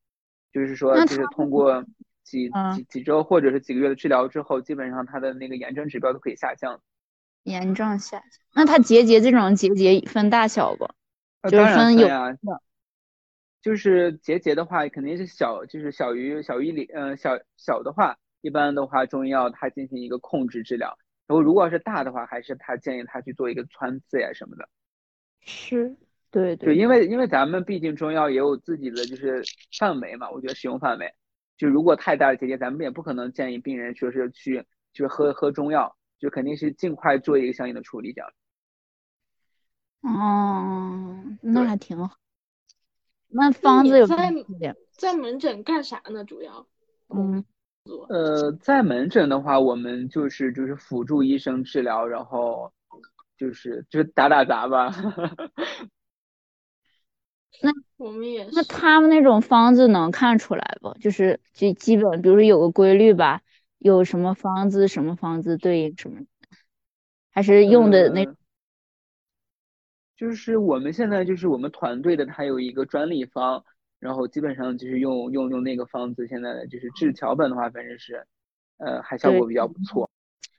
[0.52, 1.84] 就是说就是通过
[2.24, 6.80] 几嗯几几周或者是几个月的治疗之后，基本上他的那个炎症指标都可以下降。
[7.42, 8.28] 炎症下降？
[8.54, 10.88] 那它结节这种结节分大小不？
[11.42, 12.06] 呃，就是分有
[13.62, 20.98] 就是结节的话，肯定是小，就是小于小于零，嗯、小小的话，一般的话，中医药它进行一个控制治疗。
[21.28, 24.68] 然后如果是大的话，还是他建议他去做一个穿刺呀什么的。
[25.40, 25.96] 是，
[26.30, 29.42] 对对，因为因为咱们毕竟中药也有自己的就是
[29.78, 31.14] 范围嘛，我觉得使用范围。
[31.56, 38.32] 就如果太大的结节，咱们也不可能建议病人说是去就是喝喝中药，就肯定是尽快做一个相应的处理这样。
[40.02, 42.16] 哦，那还挺好。
[43.32, 44.32] 那方子有在？
[44.92, 46.22] 在门诊干啥呢？
[46.24, 46.64] 主要
[47.08, 47.44] 嗯，
[48.08, 52.72] 呃，在门诊的话，我们就是就是辅助医生治疗，然后
[53.36, 54.92] 就是就打打杂吧。
[57.62, 58.62] 那我们也那。
[58.64, 60.92] 他们那种方子能看出来不？
[61.00, 63.42] 就是就基本，比如说有个规律吧，
[63.78, 66.20] 有什么方子什么方子对应什么，
[67.32, 68.36] 还是用的那呃
[70.22, 73.64] 就是我们现在就是我们团队的，它有一个专利方，
[73.98, 78.24] 然后基本上就是用用用那个方子，现在就是治桥本的话，反正是，
[78.78, 80.08] 呃，还效果比较不错。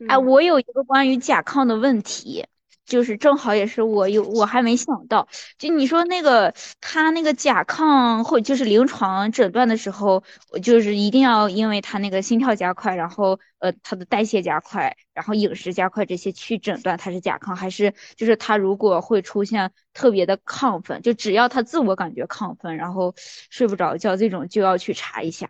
[0.10, 2.44] 哎，嗯我有一个关于甲亢的问题，
[2.86, 25.50] 就是正好也是我有我还没想到，就你说那个他那个甲亢或就是临床诊断的时候，我就是一定要因为他那个心跳加快，然后呃他的代谢加快，然后饮食加快这些去诊断他是甲亢，还是就是他如果会出现特别的亢奋，就只要他自我感觉亢奋，然后睡不着觉这种就要去查一下。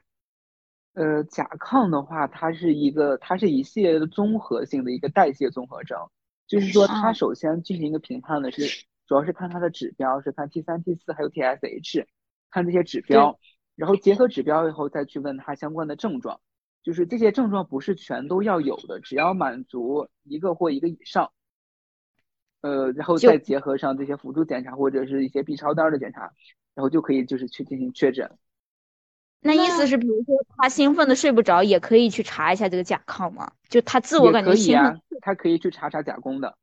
[0.94, 5.98] 呃，甲亢的话，它是一个，它是一系列的综合性的一个代谢综合征，
[6.48, 12.06] 就是说它嗯首先进行一个评判的是，主要是看它的指标，是看 T 三、T 四还有 TSH，
[12.52, 13.40] 看这些指标，
[13.76, 16.42] 然后结合指标以后再去问它相关的症状，
[16.84, 21.32] 就是这些症状不是全都要有的，只要满足一个或一个以上，
[22.62, 26.32] 呃，然后再结合上这些辅助检查或者是一些 B 超单的检查，
[26.76, 28.38] 然后就可以就是去进行确诊。
[29.46, 33.52] 那意思是，比如说他兴奋的睡不着，也可以去查一下这个甲亢吗？
[33.74, 36.56] 就他自我感觉兴可以啊，，他可以去查查甲功的。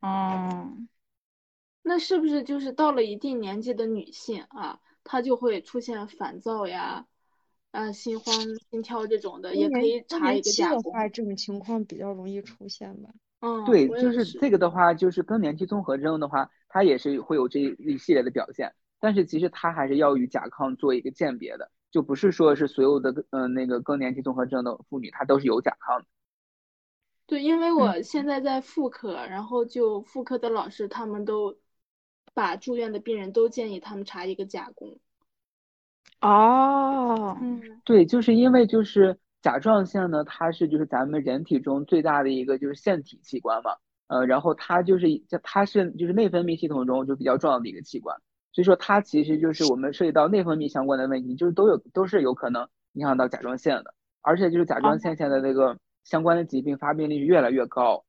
[0.00, 0.70] 哦，
[1.82, 7.06] 那是不是就是到了一定年纪的女性啊，她就会出现烦躁呀，
[7.72, 8.32] 啊心慌、
[8.70, 10.82] 心跳这种的，也可以查一个甲功。
[10.84, 13.10] 的话，这种情况比较容易出现吧。
[13.40, 26.04] 嗯，对，就是这个的话，就是更年期综合征的话，它也是会有这一系列的表现，但是其实它还是要与甲亢做一个鉴别的，就不是说是所有的嗯、呃、那个更年期综合症的妇女她都是有甲亢的。
[27.26, 31.56] 对，因为我现在在妇科，然后就妇科的老师他们都
[32.34, 34.98] 把住院的病人都建议他们查一个甲功。
[36.20, 43.70] 哦，嗯，对，就是因为就是甲状腺呢，它是就是咱们人体中最大的一个就是腺体器官嘛，
[44.08, 45.06] 呃，然后它就是
[45.42, 48.20] 它是就是内分泌系统中就比较重要的一个器官，
[48.56, 53.92] 所以说它其实就是我们涉及到内分泌相关的问题，就是都有都是有可能影响到甲状腺的，
[54.22, 58.06] 而且就是甲状腺现在这个相关的疾病发病率越来越高，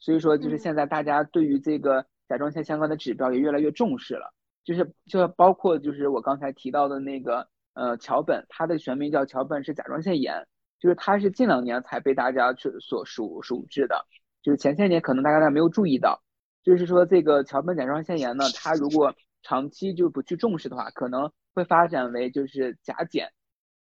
[0.00, 4.34] 所以说就是现在大家对于这个甲状腺相关的指标也越来越重视了。
[4.64, 10.46] 就是就包括就是我刚才提到的那个呃桥本，它的全名叫桥本氏甲状腺炎，
[10.78, 14.04] 就是它是近两年才被大家去所熟熟知的，
[14.42, 16.22] 就是前些年可能大家没有注意到，
[16.62, 19.14] 就是说这个桥本甲状腺炎呢，它如果
[19.44, 23.30] 长期就不去重视的话，可能会发展为就是甲减，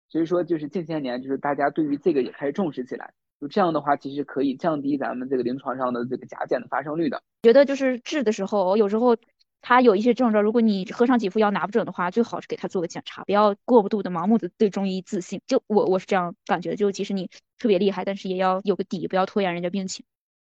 [0.09, 7.23] 所以说就是近些年就是大家对于这个也开始重视起来，就这样的话其实可以降低咱们这个临床上的这个甲减的发生率的。
[7.43, 9.15] 觉得就是治的时候有时候。
[9.63, 15.39] 他有一些症状，如果你喝上几副药拿不准的话，最好是给他做个检查，不要过度的盲目的对中医自信。
[15.45, 20.03] 就我我是这样感觉，就即使你特别厉害，但是也要有个底，不要拖延人家病情。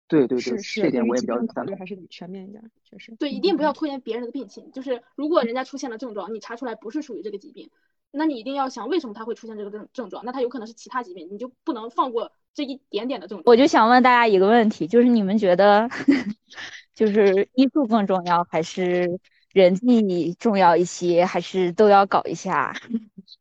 [0.07, 3.15] 对对对，是是，这点我也比较考虑还是得全面一点，确实。
[3.19, 4.71] 对，一定不要拖延别人的病情。
[4.73, 7.71] 就是如果人家出现了症状，你查出来不是属于这个疾病，
[8.11, 13.43] 那你一定要想为什么他会出现这个症症状，那他有可能是其他疾病，你就不能放过这一点点的症状。
[13.47, 15.89] 我就想问大家一个问题，就是你们觉得，
[16.95, 19.21] 就是医术更重要还是？
[19.55, 22.75] 人际重要一些，还是都要搞一下？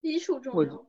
[0.00, 0.86] 医术重要。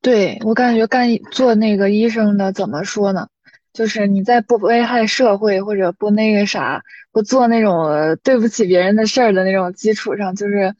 [0.00, 3.28] 对我感觉干做那个医生的怎么说呢？
[3.72, 10.74] 就是你在不危害社会或者不那个啥，不做那种对不起别人的事儿的那种基础上，就是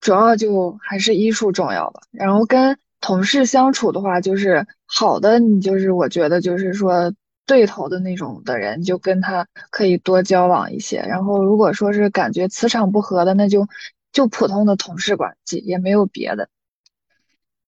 [0.00, 2.00] 主要就还是医术重要吧。
[2.10, 7.12] 然后跟同事相处的话，就是好的，你就是我觉得就是说。
[7.48, 10.98] 对头的那种的人，就跟他可以多交往一些。
[10.98, 13.68] 然后，如果说是感觉磁场不合的，那就
[14.10, 16.48] 就普通的同事关系，也没有别的。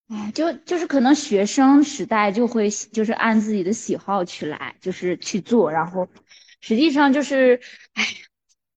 [0.09, 5.71] 哎，就就是可能学生时代就会就是按自己的喜好去来，就是去做。
[5.71, 6.09] 然后，
[6.61, 7.61] 实际上就是，
[7.95, 8.05] 哎，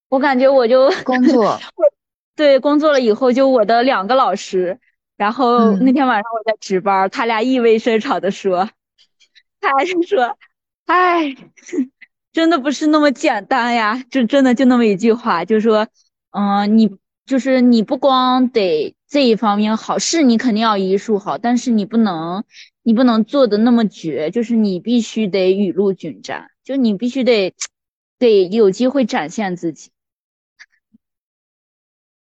[0.09, 1.59] 我感觉我就工作，
[2.35, 4.79] 对，工作了以后，就我的两个老师，
[5.17, 8.69] 然后那天晚上我在值班，他俩意味深长的说，
[9.59, 10.37] 他还是说。
[10.85, 11.33] 哎，
[12.33, 14.03] 真的不是那么简单呀！
[14.09, 15.87] 就真的就那么一句话，就是说，
[16.31, 22.45] 嗯，你就是你不光得这一方面好，是你肯定要医术好，但是你不能，
[22.81, 27.53] 你不能做的那么绝，就是你必须得雨露均沾，就你必须得
[28.17, 29.91] 得有机会展现自己。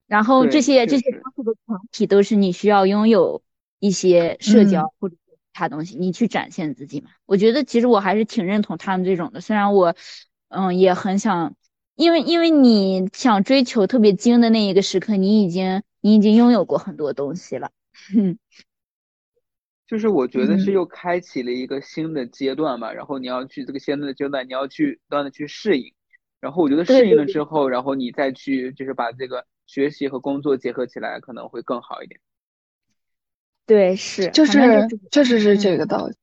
[0.06, 3.42] 然后这些这些方式的前提都是你需要拥有
[3.80, 5.36] 一些社交或者其。
[5.52, 7.10] 他东西，你去展现自己嘛？
[7.26, 9.94] 我觉得其实我还是挺认同他们这种的，虽然我，
[10.48, 11.54] 嗯，也很想，
[11.96, 17.70] 因为因为你想追求特别精的那一个时刻，你已经你已经拥有过很多东西了。
[19.86, 25.94] 就是我觉得是又开启了一个新的阶段吧，然后你要去这个新的阶段，你要去不断的去适应，
[26.40, 32.20] 然后我觉得适应了之后，然后你再去就是把这个学习和工作结合起来，可能会更好一点。
[33.64, 34.60] 对，是，就是
[35.10, 36.14] 确实是这个道理，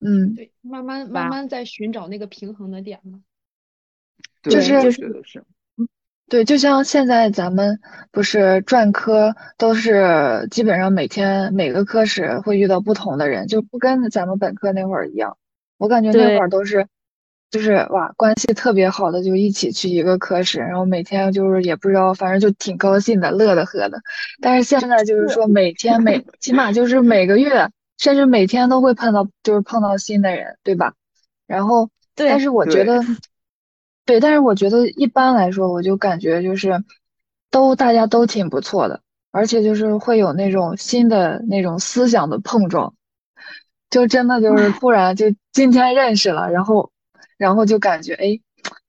[0.00, 3.22] 嗯，对，慢慢慢慢在寻找那个平衡的点嘛，
[4.42, 5.44] 就是就是，
[6.28, 7.78] 对，就像现在咱们
[8.10, 15.36] 不是专科都是基本上每天每个科室会遇到不同的人，就不跟咱们本科那会儿一样，
[15.78, 16.86] 我感觉那会儿都是。
[17.48, 24.00] 就是哇，关系特别好的就一起去一个科室，然后每天就是也不知道，反正就挺高兴的，乐的呵的。
[24.42, 30.94] 但是现在就是说每天每起码就是每个月，甚至每天都会碰到，就是碰到新的人，对吧？
[31.46, 33.00] 然后，但是我觉得，
[34.06, 36.82] 对，但是我觉得一般来说，我就感觉就是
[37.50, 42.94] 都大家都挺不错的，而且就是会有那种新的那种思想的碰撞，
[43.90, 46.90] 就真的就是突然就今天认识了，然后。
[47.38, 48.40] 然后就感觉哎，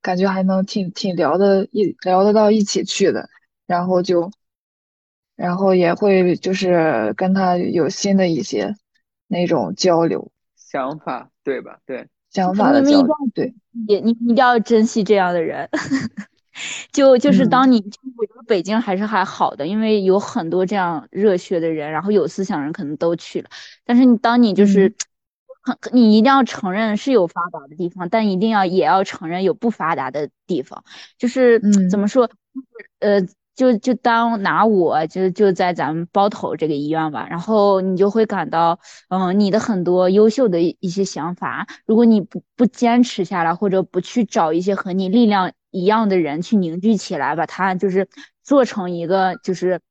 [0.01, 3.28] 感觉还能挺挺聊的，一聊得到一起去的，
[3.65, 4.32] 然后就，
[5.36, 8.74] 然后也会就是跟他有新的一些
[9.28, 11.80] 那种交流想法，对吧？
[11.86, 12.07] 对，
[12.43, 13.53] 想法的交流，对，
[13.88, 15.69] 也你一定要珍惜这样的人。
[16.91, 17.77] 就就是当你，
[18.17, 23.49] 我觉得北京还是还好的，因为有很多这样热血的人，然后有思想人可能都去了，
[23.85, 24.93] 但是你当你就是。
[25.91, 30.81] 你一定要承认是有发达的地方，但一定要也要承认有不发达的地方。
[31.17, 31.59] 就是
[31.89, 32.29] 怎么说，
[32.99, 33.19] 呃，
[33.58, 38.80] 就就当拿我就就在咱们包头这个医院吧，然后你就会感到，
[39.10, 48.08] 嗯，你的很多优秀的一些想法，如果你不不坚持下来，或者不去找一些和你力量一样的人去凝聚起来，把它就是
[48.43, 49.82] 做成一个就是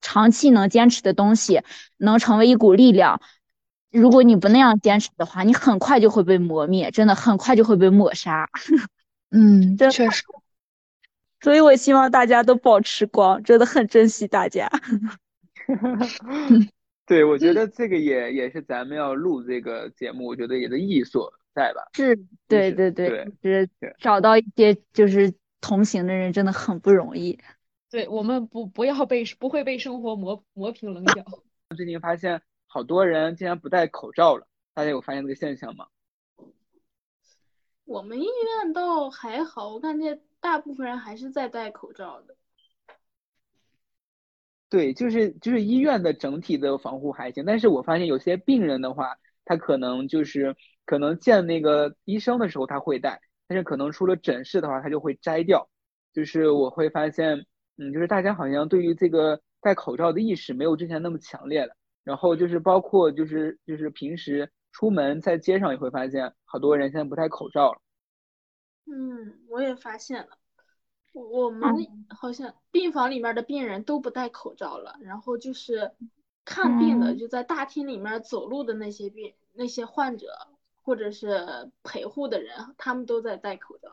[0.00, 1.60] 长期能坚持的东西，
[1.98, 3.20] 能成为一股力量。
[3.92, 8.48] 如果你不那样坚持的话，你很快就会被磨灭，真的很快就会被抹杀。
[9.30, 10.22] 嗯，真确实。
[11.40, 14.70] 所以我希望大家都保持光，真的很珍惜大家。
[17.06, 21.82] 对，我觉得这个也也是咱们要录这个节目，我觉得也的意义所在吧。
[21.94, 22.16] 是，
[22.46, 23.68] 对对对，就是
[23.98, 27.38] 找到一些就是同行的人，真的很不容易。
[27.90, 31.24] 对我们不不要被不会被生活磨磨平棱角。
[31.76, 35.86] 最近发现好多人竟然不戴口罩了，大家有发现这个现象吗？
[37.84, 42.36] 我们医院倒还好，我感觉大部分人还是在戴口罩的。
[44.68, 50.54] 对，就是就是医院的整体的防护还行，但是我发现有些病人的话，他可能就是
[50.86, 55.68] 可能见那个医生的时候他会戴，但是可能出了诊室的话他就会摘掉。
[56.12, 57.46] 就是我会发现，
[57.78, 61.74] 嗯，就是大家好像对于这个戴口罩的意识没有之前那么强烈了。
[62.04, 67.80] 然后就是包括就是就是平时出门在街上也会发现，好多人现在不戴口罩了。
[68.90, 70.36] 嗯，我也发现了。
[71.12, 75.92] 我们好像病房里面的病人都不戴口罩了，然后就是
[76.44, 80.28] 看病的，就在大厅里面走路的那些病、那些患者
[80.82, 83.88] 或者是陪护的人，他们都在戴口罩。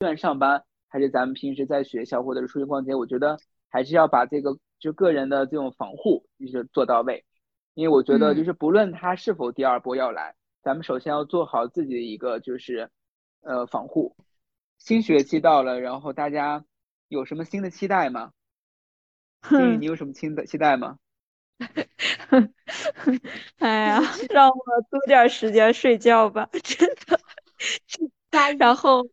[0.00, 3.38] 医院上班还是咱们平时在学校或者是出去逛街，我觉得
[3.68, 7.24] 还是要把这个就个人的这种防护就是做到位，
[7.74, 12.88] 因为我觉得就是不论他是否第二波要来，咱们首先要做好自己的一个就是
[13.42, 14.14] 呃防护。
[14.78, 16.64] 新学期到了，然后大家
[17.08, 18.32] 有什么新的期待吗？
[19.78, 20.98] 你有什么新的期待吗？
[23.58, 24.56] 哎呀，让我
[24.90, 27.20] 多点时间睡觉吧，真的。
[28.58, 29.06] 然后，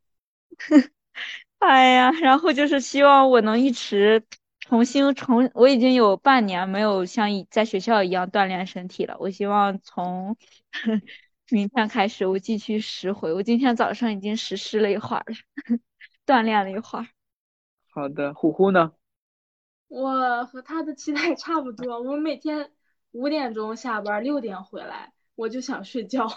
[1.59, 4.23] 哎呀，然后就是希望我能一直
[4.59, 9.17] 重新重，我已经有半年没有像在学校一样锻炼身体了。
[9.19, 10.37] 我希望从
[11.49, 13.31] 明天开始，我继续拾回。
[13.33, 15.35] 我今天早上已经实施了一会儿了，
[16.25, 17.07] 锻炼了一会儿。
[17.89, 18.91] 好的，虎虎呢？
[19.87, 22.01] 我和他的期待差不多。
[22.01, 22.73] 我每天
[23.11, 26.27] 五点钟下班，六点回来，我就想睡觉。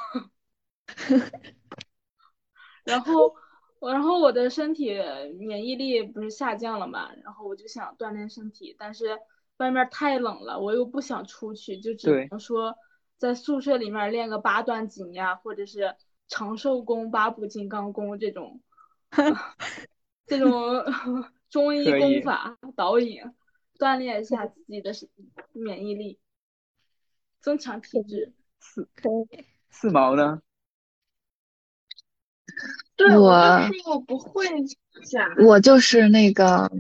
[2.85, 3.35] 然后
[3.81, 4.95] 我，然后我的身体
[5.41, 7.11] 免疫力不是下降了嘛？
[7.25, 9.19] 然后我就想锻炼身体，但是
[9.57, 12.77] 外面太冷了，我又不想出去，就只能说。
[13.21, 15.95] 在宿舍里面练个八段锦呀，或者是
[16.27, 18.63] 长寿功、八步金刚功这种，
[20.27, 20.83] 这种
[21.51, 23.23] 中医功法导引，
[23.79, 24.93] 锻炼一下自己的
[25.53, 26.19] 免疫力，
[27.43, 28.33] 增强体质。
[28.59, 28.89] 四
[29.69, 30.41] 四毛呢？
[32.97, 33.31] 对我
[33.85, 34.47] 我不会
[35.05, 36.73] 讲，我就是那个。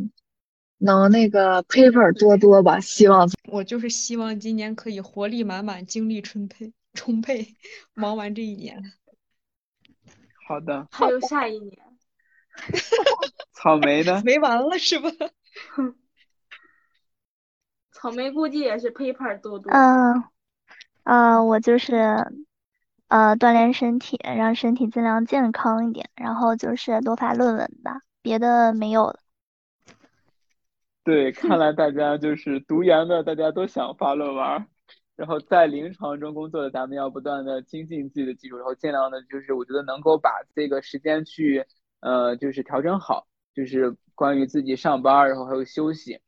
[0.82, 7.54] 能那个 paper 多多吧，希望我就是希望今年可以活力满满，精力充沛充沛，
[7.94, 8.82] 忙完这一年。
[10.48, 11.78] 好的，还有下一年。
[13.52, 14.22] 草莓呢？
[14.24, 15.10] 没完了是吧？
[17.92, 19.70] 草莓估计也是 paper 多多。
[19.70, 20.24] 嗯，
[21.02, 21.94] 啊，我就是
[23.08, 29.20] 呃锻炼身体，让身体尽量健康一点，然后就是多发论文吧，别的没有了。
[31.10, 34.44] 对， 看来大家就是读研的，大家都想发论文，
[35.16, 41.66] 然后在临床中工作的，咱们要不断的精进自己的技术，然后尽量的，就是我觉得能够把这个时间去，
[41.98, 46.20] 呃，就是调整好，就是关于自己上班，然后还有休息，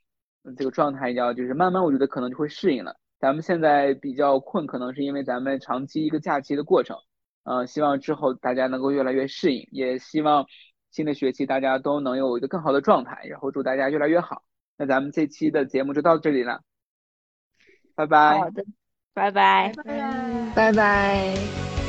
[0.56, 2.96] 这个状态要就是慢慢，我觉得可能就会适应了。
[3.20, 6.96] 咱们现在比较困，可能是因为咱们长期一个假期的过程，
[7.44, 10.44] 呃，希望之后大家能够越来越适应，也希望
[10.90, 14.42] 新的学期大家都能有一个更好的状态，然后祝大家越来越好。
[14.76, 16.62] 那咱们这期的节目就到这里了，
[17.94, 18.38] 拜拜。
[18.38, 18.64] 好的，
[19.14, 21.81] 拜拜，拜拜，拜拜。